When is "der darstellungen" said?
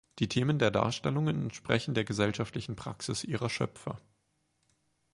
0.57-1.43